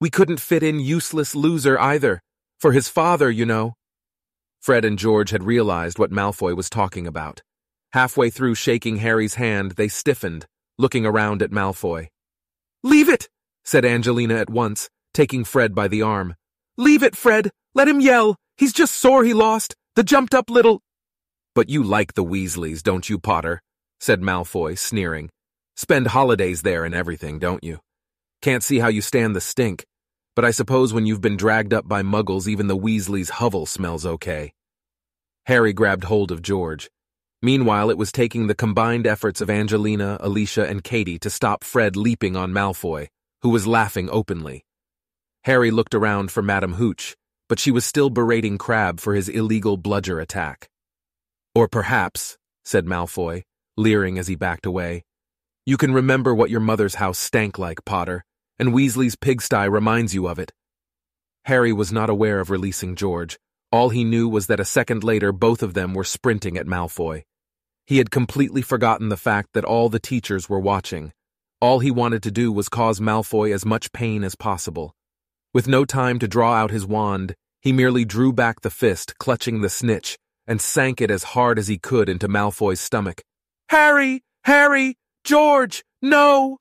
[0.00, 2.20] We couldn't fit in useless loser either.
[2.58, 3.74] For his father, you know.
[4.60, 7.42] Fred and George had realized what Malfoy was talking about.
[7.92, 12.08] Halfway through shaking Harry's hand, they stiffened, looking around at Malfoy.
[12.82, 13.28] Leave it,
[13.64, 16.34] said Angelina at once, taking Fred by the arm.
[16.76, 17.50] Leave it, Fred.
[17.74, 18.36] Let him yell.
[18.56, 19.76] He's just sore he lost.
[19.94, 20.80] The jumped up little.
[21.54, 23.60] But you like the Weasleys, don't you, Potter?
[24.02, 25.30] Said Malfoy, sneering.
[25.76, 27.78] Spend holidays there and everything, don't you?
[28.40, 29.86] Can't see how you stand the stink.
[30.34, 34.04] But I suppose when you've been dragged up by muggles, even the Weasley's hovel smells
[34.04, 34.54] okay.
[35.46, 36.90] Harry grabbed hold of George.
[37.42, 41.94] Meanwhile, it was taking the combined efforts of Angelina, Alicia, and Katie to stop Fred
[41.94, 43.06] leaping on Malfoy,
[43.42, 44.64] who was laughing openly.
[45.44, 47.14] Harry looked around for Madame Hooch,
[47.48, 50.68] but she was still berating Crabbe for his illegal bludger attack.
[51.54, 53.44] Or perhaps, said Malfoy,
[53.76, 55.04] leering as he backed away,
[55.64, 58.24] you can remember what your mother's house stank like, Potter,
[58.58, 60.52] and Weasley's pigsty reminds you of it.
[61.44, 63.38] Harry was not aware of releasing George.
[63.70, 67.22] All he knew was that a second later both of them were sprinting at Malfoy.
[67.86, 71.12] He had completely forgotten the fact that all the teachers were watching.
[71.60, 74.94] All he wanted to do was cause Malfoy as much pain as possible.
[75.54, 79.60] With no time to draw out his wand, he merely drew back the fist, clutching
[79.60, 83.22] the snitch, and sank it as hard as he could into Malfoy's stomach.
[83.72, 84.20] Harry!
[84.44, 84.96] Harry!
[85.24, 85.82] George!
[86.02, 86.58] No!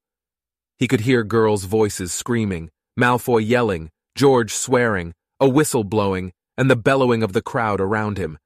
[0.80, 6.78] He could hear girls' voices screaming, Malfoy yelling, George swearing, a whistle blowing, and the
[6.78, 8.38] bellowing of the crowd around him.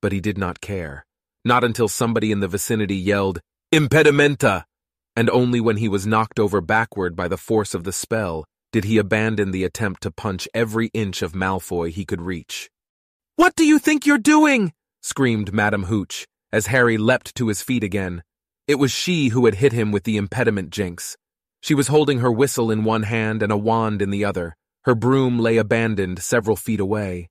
[0.00, 1.04] But he did not care.
[1.44, 4.64] Not until somebody in the vicinity yelled, Impedimenta!
[5.14, 8.84] And only when he was knocked over backward by the force of the spell did
[8.84, 12.70] he abandon the attempt to punch every inch of Malfoy he could reach.
[13.36, 14.72] What do you think you're doing?
[15.02, 18.22] screamed Madame Hooch, as Harry leapt to his feet again.
[18.68, 21.16] It was she who had hit him with the impediment jinx.
[21.60, 24.54] She was holding her whistle in one hand and a wand in the other.
[24.84, 27.28] Her broom lay abandoned several feet away.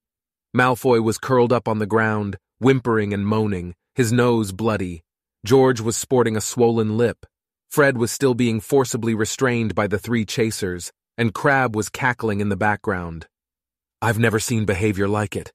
[0.54, 5.04] Malfoy was curled up on the ground, whimpering and moaning, his nose bloody.
[5.46, 7.26] George was sporting a swollen lip.
[7.72, 12.50] Fred was still being forcibly restrained by the three chasers, and Crabbe was cackling in
[12.50, 13.28] the background.
[14.02, 15.54] I've never seen behavior like it.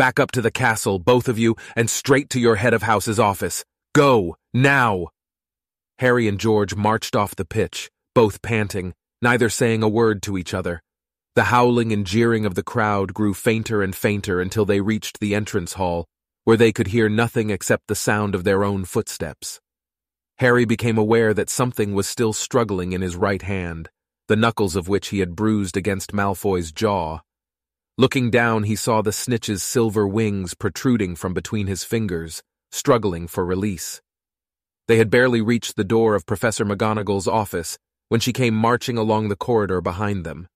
[0.00, 3.20] Back up to the castle, both of you, and straight to your head of house's
[3.20, 3.66] office.
[3.94, 5.08] Go, now!
[5.98, 10.54] Harry and George marched off the pitch, both panting, neither saying a word to each
[10.54, 10.80] other.
[11.34, 15.34] The howling and jeering of the crowd grew fainter and fainter until they reached the
[15.34, 16.06] entrance hall,
[16.44, 19.60] where they could hear nothing except the sound of their own footsteps.
[20.38, 23.90] Harry became aware that something was still struggling in his right hand,
[24.28, 27.20] the knuckles of which he had bruised against Malfoy's jaw.
[28.00, 33.44] Looking down, he saw the snitch's silver wings protruding from between his fingers, struggling for
[33.44, 34.00] release.
[34.88, 37.76] They had barely reached the door of Professor McGonagall's office
[38.08, 40.48] when she came marching along the corridor behind them.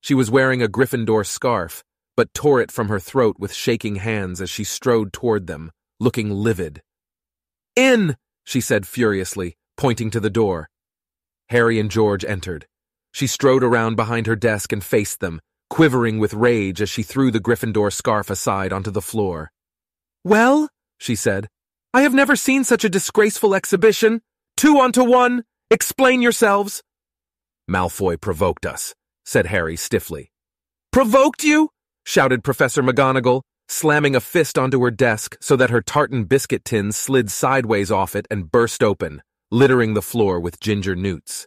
[0.00, 1.84] She was wearing a Gryffindor scarf,
[2.16, 6.32] but tore it from her throat with shaking hands as she strode toward them, looking
[6.32, 6.82] livid.
[7.76, 8.16] In!
[8.42, 10.68] she said furiously, pointing to the door.
[11.48, 12.66] Harry and George entered.
[13.12, 15.40] She strode around behind her desk and faced them,
[15.72, 19.50] quivering with rage as she threw the Gryffindor scarf aside onto the floor.
[20.22, 21.48] Well, she said,
[21.94, 24.20] I have never seen such a disgraceful exhibition.
[24.54, 25.44] Two onto one.
[25.70, 26.82] Explain yourselves.
[27.70, 30.30] Malfoy provoked us, said Harry stiffly.
[30.92, 31.70] Provoked you?
[32.04, 36.92] shouted Professor McGonagall, slamming a fist onto her desk so that her tartan biscuit tin
[36.92, 41.46] slid sideways off it and burst open, littering the floor with ginger newts.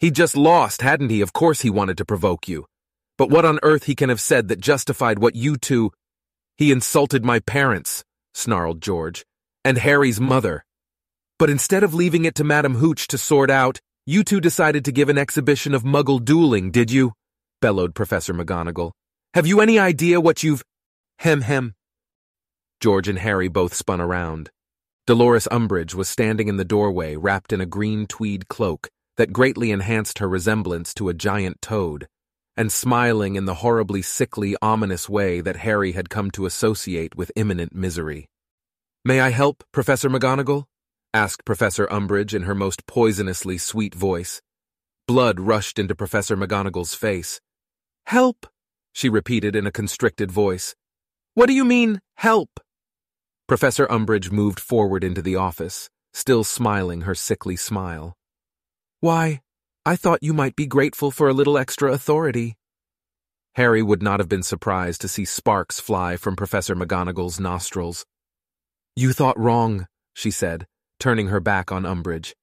[0.00, 1.20] He'd just lost, hadn't he?
[1.20, 2.66] Of course he wanted to provoke you.
[3.18, 5.90] But what on earth he can have said that justified what you two...
[6.56, 9.24] He insulted my parents, snarled George,
[9.64, 10.64] and Harry's mother.
[11.38, 14.92] But instead of leaving it to Madam Hooch to sort out, you two decided to
[14.92, 17.12] give an exhibition of muggle dueling, did you?
[17.60, 18.92] bellowed Professor McGonagall.
[19.34, 20.64] Have you any idea what you've...
[21.18, 21.74] Hem hem.
[22.80, 24.50] George and Harry both spun around.
[25.06, 29.72] Dolores Umbridge was standing in the doorway wrapped in a green tweed cloak that greatly
[29.72, 32.06] enhanced her resemblance to a giant toad
[32.58, 37.30] and smiling in the horribly sickly, ominous way that Harry had come to associate with
[37.36, 38.28] imminent misery.
[39.04, 40.64] May I help, Professor McGonagall?
[41.14, 44.42] asked Professor Umbridge in her most poisonously sweet voice.
[45.06, 47.40] Blood rushed into Professor McGonagall's face.
[48.06, 48.44] Help,
[48.92, 50.74] she repeated in a constricted voice.
[51.34, 52.58] What do you mean, help?
[53.46, 58.16] Professor Umbridge moved forward into the office, still smiling her sickly smile.
[58.98, 59.42] Why,
[59.88, 62.58] I thought you might be grateful for a little extra authority.
[63.54, 68.04] Harry would not have been surprised to see sparks fly from Professor McGonagall's nostrils.
[68.94, 70.66] You thought wrong, she said,
[71.00, 72.34] turning her back on Umbridge.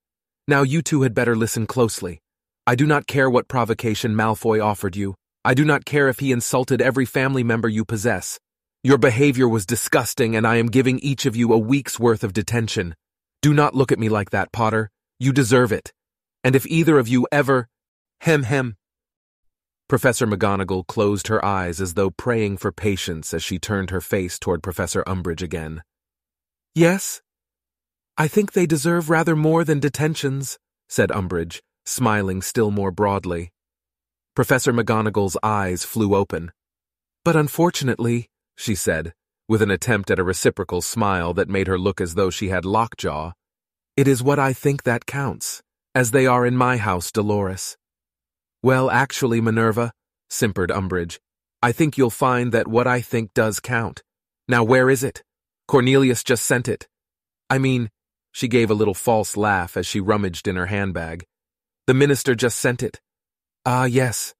[0.47, 2.19] Now you two had better listen closely.
[2.65, 5.13] I do not care what provocation Malfoy offered you.
[5.43, 8.39] I do not care if he insulted every family member you possess.
[8.84, 12.34] Your behavior was disgusting, and I am giving each of you a week's worth of
[12.34, 12.95] detention.
[13.43, 14.89] Do not look at me like that, Potter.
[15.19, 15.93] You deserve it
[16.45, 17.67] and if either of you ever...
[18.21, 18.77] Hem hem.
[19.89, 24.38] Professor McGonagall closed her eyes as though praying for patience as she turned her face
[24.38, 25.81] toward Professor Umbridge again.
[26.75, 27.23] Yes?
[28.15, 33.51] I think they deserve rather more than detentions, said Umbridge, smiling still more broadly.
[34.36, 36.51] Professor McGonagall's eyes flew open.
[37.23, 39.13] But unfortunately, she said,
[39.49, 42.65] with an attempt at a reciprocal smile that made her look as though she had
[42.65, 43.31] lockjaw,
[43.97, 45.63] it is what I think that counts
[45.95, 47.77] as they are in my house, Dolores.
[48.62, 49.93] Well, actually, Minerva,
[50.29, 51.19] simpered Umbridge,
[51.63, 54.03] I think you'll find that what I think does count.
[54.47, 55.23] Now, where is it?
[55.67, 56.88] Cornelius just sent it.
[57.49, 57.89] I mean,
[58.31, 61.25] she gave a little false laugh as she rummaged in her handbag.
[61.88, 62.99] The minister just sent it.
[63.65, 64.36] Ah, yes.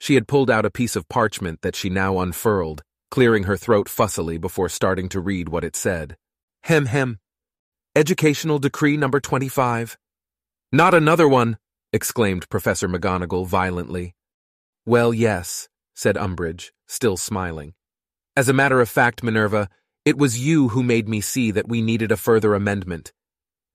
[0.00, 3.88] She had pulled out a piece of parchment that she now unfurled, clearing her throat
[3.88, 6.16] fussily before starting to read what it said.
[6.64, 7.20] Hem hem.
[7.94, 9.96] Educational Decree Number 25.
[10.74, 11.58] Not another one!
[11.92, 14.16] exclaimed Professor McGonagall violently.
[14.84, 17.74] Well, yes, said Umbridge, still smiling.
[18.34, 19.68] As a matter of fact, Minerva,
[20.04, 23.12] it was you who made me see that we needed a further amendment.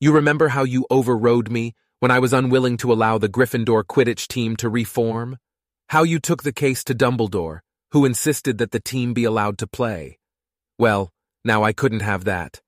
[0.02, 4.28] You remember how you overrode me when I was unwilling to allow the Gryffindor Quidditch
[4.28, 5.38] team to reform?
[5.88, 7.60] How you took the case to Dumbledore,
[7.92, 10.20] who insisted that the team be allowed to play?
[10.78, 11.14] Well,
[11.46, 12.60] now I couldn't have that.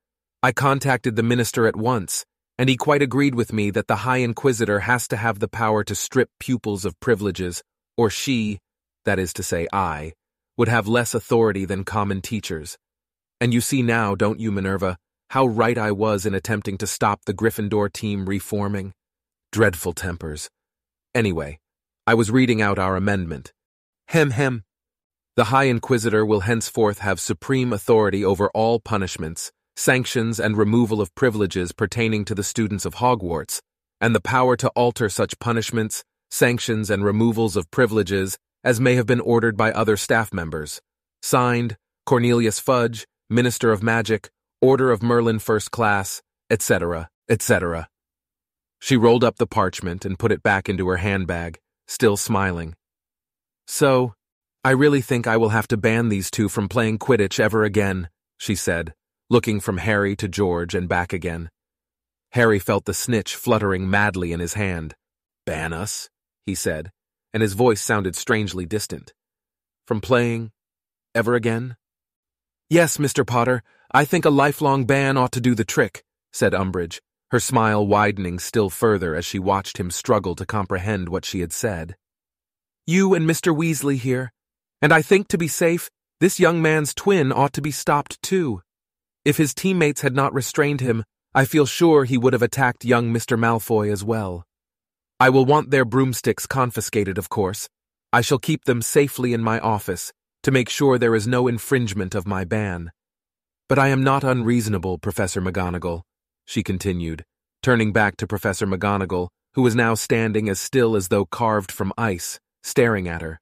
[0.41, 2.25] I contacted the minister at once,
[2.61, 5.83] and he quite agreed with me that the High Inquisitor has to have the power
[5.83, 7.63] to strip pupils of privileges,
[7.97, 8.59] or she,
[9.03, 10.13] that is to say I,
[10.57, 12.77] would have less authority than common teachers.
[13.39, 14.97] And you see now, don't you, Minerva,
[15.31, 18.93] how right I was in attempting to stop the Gryffindor team reforming?
[19.51, 20.47] Dreadful tempers.
[21.15, 21.57] Anyway,
[22.05, 23.53] I was reading out our amendment.
[24.09, 24.65] Hem hem.
[25.35, 31.13] The High Inquisitor will henceforth have supreme authority over all punishments, sanctions and removal of
[31.15, 33.61] privileges pertaining to the students of Hogwarts,
[33.99, 39.05] and the power to alter such punishments, sanctions, and removals of privileges as may have
[39.05, 40.81] been ordered by other staff members.
[41.21, 44.29] Signed, Cornelius Fudge, Minister of Magic,
[44.61, 47.87] Order of Merlin First Class, etc., etc.
[48.79, 52.75] She rolled up the parchment and put it back into her handbag, still smiling.
[53.67, 54.13] So,
[54.63, 58.09] I really think I will have to ban these two from playing Quidditch ever again,
[58.37, 58.93] she said
[59.31, 61.49] looking from Harry to George and back again.
[62.33, 64.93] Harry felt the snitch fluttering madly in his hand.
[65.45, 66.09] Ban us?
[66.45, 66.91] he said,
[67.33, 69.13] and his voice sounded strangely distant.
[69.87, 70.51] From playing
[71.15, 71.77] ever again?
[72.69, 73.25] Yes, Mr.
[73.25, 73.63] Potter,
[73.93, 76.03] I think a lifelong ban ought to do the trick,
[76.33, 81.23] said Umbridge, her smile widening still further as she watched him struggle to comprehend what
[81.23, 81.95] she had said.
[82.85, 83.55] You and Mr.
[83.55, 84.33] Weasley here,
[84.81, 88.61] and I think to be safe, this young man's twin ought to be stopped too.
[89.23, 91.03] If his teammates had not restrained him,
[91.33, 93.37] I feel sure he would have attacked young Mr.
[93.37, 94.45] Malfoy as well.
[95.19, 97.69] I will want their broomsticks confiscated, of course.
[98.11, 100.11] I shall keep them safely in my office
[100.43, 102.91] to make sure there is no infringement of my ban.
[103.69, 106.01] But I am not unreasonable, Professor McGonagall,
[106.45, 107.23] she continued,
[107.61, 111.93] turning back to Professor McGonagall, who was now standing as still as though carved from
[111.97, 113.39] ice, staring at her.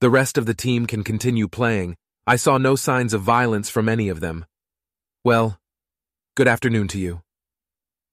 [0.00, 1.96] The rest of the team can continue playing.
[2.26, 4.46] I saw no signs of violence from any of them.
[5.24, 5.58] Well,
[6.36, 7.22] good afternoon to you.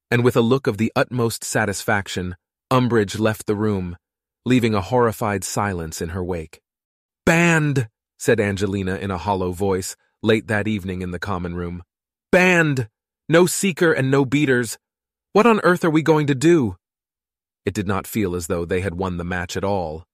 [0.09, 2.37] And with a look of the utmost satisfaction,
[2.71, 3.97] Umbridge left the room,
[4.45, 6.61] leaving a horrified silence in her wake.
[7.25, 11.83] Banned, said Angelina in a hollow voice, late that evening in the common room.
[12.31, 12.87] Banned!
[13.27, 14.77] No seeker and no beaters.
[15.33, 16.77] What on earth are we going to do?
[17.65, 20.05] It did not feel as though they had won the match at all.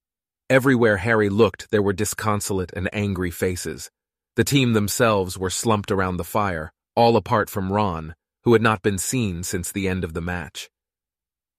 [0.50, 3.91] Everywhere Harry looked, there were disconsolate and angry faces.
[4.36, 8.82] The team themselves were slumped around the fire, all apart from Ron, who had not
[8.82, 10.68] been seen since the end of the match.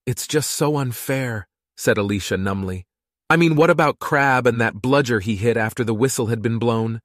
[0.05, 2.87] It's just so unfair, said Alicia numbly.
[3.31, 6.59] I mean, what about Crabbe and that bludger he hit after the whistle had been
[6.59, 7.01] blown?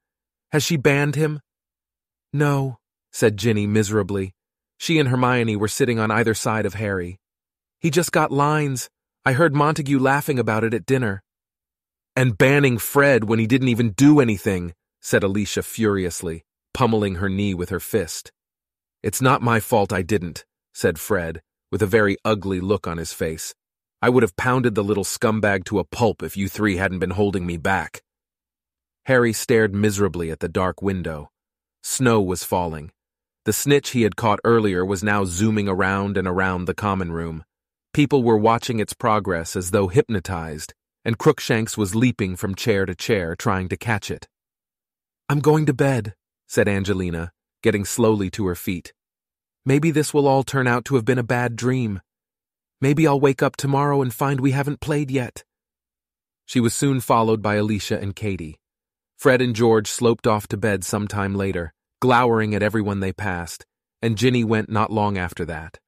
[0.50, 1.40] Has she banned him?
[2.32, 2.78] No,
[3.12, 4.34] said Ginny miserably.
[4.78, 7.20] She and Hermione were sitting on either side of Harry.
[7.78, 8.90] He just got lines.
[9.24, 11.22] I heard Montague laughing about it at dinner.
[12.16, 17.54] And banning Fred when he didn't even do anything, said Alicia furiously, pummeling her knee
[17.54, 18.32] with her fist.
[19.02, 20.44] It's not my fault I didn't,
[20.74, 21.40] said Fred,
[21.72, 23.54] with a very ugly look on his face.
[24.02, 27.10] I would have pounded the little scumbag to a pulp if you three hadn't been
[27.10, 28.02] holding me back.
[29.06, 31.30] Harry stared miserably at the dark window.
[31.82, 32.90] Snow was falling.
[33.44, 37.44] The snitch he had caught earlier was now zooming around and around the common room.
[37.92, 42.94] People were watching its progress as though hypnotized, and Crookshanks was leaping from chair to
[42.94, 44.26] chair trying to catch it.
[45.28, 46.14] I'm going to bed,
[46.54, 47.32] said Angelina,
[47.64, 48.92] getting slowly to her feet.
[49.66, 52.00] Maybe this will all turn out to have been a bad dream.
[52.80, 55.42] Maybe I'll wake up tomorrow and find we haven't played yet.
[56.46, 58.60] She was soon followed by Alicia and Katie.
[59.18, 63.66] Fred and George sloped off to bed some time later, glowering at everyone they passed,
[64.00, 65.80] and Ginny went not long after that.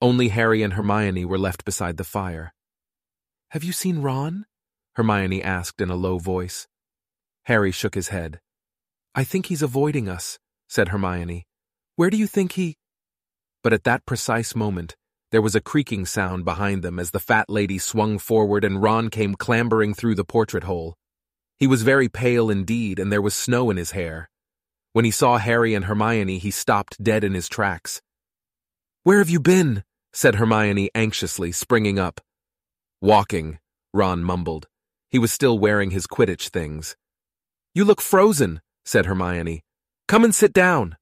[0.00, 2.54] Only Harry and Hermione were left beside the fire.
[3.48, 4.46] Have you seen Ron?
[4.94, 6.68] Hermione asked in a low voice.
[7.46, 8.38] Harry shook his head.
[9.14, 10.38] I think he's avoiding us,
[10.68, 11.46] said Hermione.
[11.96, 12.76] Where do you think he—
[13.64, 14.94] but at that precise moment,
[15.30, 19.08] there was a creaking sound behind them as the fat lady swung forward and Ron
[19.08, 20.96] came clambering through the portrait hole.
[21.58, 24.28] He was very pale indeed, and there was snow in his hair.
[24.92, 28.02] When he saw Harry and Hermione, he stopped dead in his tracks.
[29.02, 29.82] Where have you been?
[30.12, 32.20] said Hermione anxiously, springing up.
[33.00, 33.58] Walking,
[33.92, 34.68] Ron mumbled.
[35.10, 36.96] He was still wearing his Quidditch things.
[37.74, 39.62] You look frozen, said Hermione.
[40.08, 40.96] Come and sit down.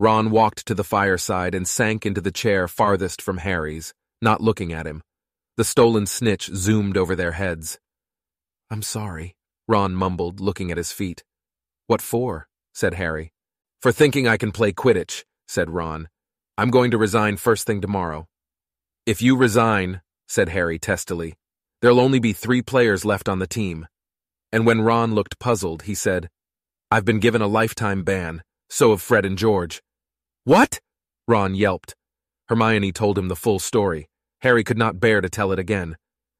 [0.00, 4.72] Ron walked to the fireside and sank into the chair farthest from Harry's, not looking
[4.72, 5.02] at him.
[5.56, 7.78] The stolen snitch zoomed over their heads.
[8.70, 9.36] I'm sorry,
[9.68, 11.22] Ron mumbled, looking at his feet.
[11.86, 12.48] What for?
[12.72, 13.32] said Harry.
[13.80, 16.08] For thinking I can play Quidditch, said Ron.
[16.58, 18.26] I'm going to resign first thing tomorrow.
[19.06, 21.34] If you resign, said Harry testily,
[21.82, 23.86] there'll only be three players left on the team.
[24.50, 26.30] And when Ron looked puzzled, he said,
[26.94, 28.44] I've been given a lifetime ban.
[28.70, 29.82] So have Fred and George.
[30.44, 30.78] What?
[31.26, 31.96] Ron yelped.
[32.48, 34.08] Hermione told him the full story.
[34.42, 35.96] Harry could not bear to tell it again.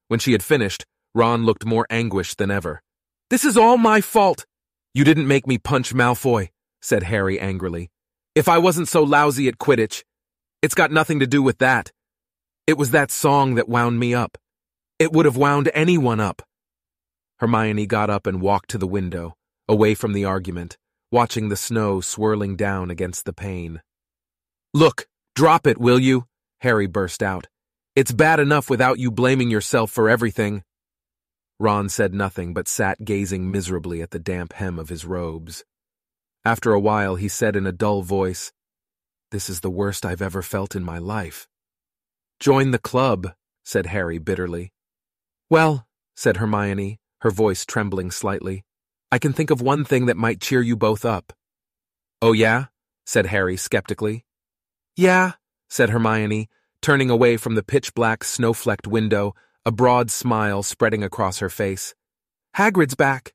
[0.07, 2.83] When she had finished, Ron looked more anguished than ever.
[3.31, 4.47] This is all my fault!
[4.95, 6.51] You didn't make me punch Malfoy,
[6.81, 7.91] said Harry angrily.
[8.37, 10.05] If I wasn't so lousy at Quidditch,
[10.63, 11.91] it's got nothing to do with that.
[12.69, 14.39] It was that song that wound me up.
[15.01, 16.43] It would have wound anyone up.
[17.41, 19.35] Hermione got up and walked to the window,
[19.69, 20.77] away from the argument
[21.15, 23.81] watching the snow swirling down against the pane.
[24.75, 25.07] Look,
[25.37, 26.27] drop it, will you?
[26.59, 27.47] Harry burst out.
[27.95, 30.65] It's bad enough without you blaming yourself for everything.
[31.61, 35.65] Ron said nothing but sat gazing miserably at the damp hem of his robes.
[36.45, 38.53] After a while, he said in a dull voice,
[39.31, 41.47] This is the worst I've ever felt in my life.
[42.41, 43.35] Join the club,
[43.65, 44.73] said Harry bitterly.
[45.49, 45.87] Well,
[46.17, 48.65] said Hermione, her voice trembling slightly,
[49.15, 51.33] I can think of one thing that might cheer you both up.
[52.21, 52.65] Oh, yeah?
[53.07, 54.25] said Harry skeptically.
[54.97, 55.35] Yeah,
[55.69, 56.49] said Hermione,
[56.83, 61.49] turning away from the pitch black, snow flecked window, a broad smile spreading across her
[61.49, 61.95] face.
[62.57, 63.35] Hagrid's back.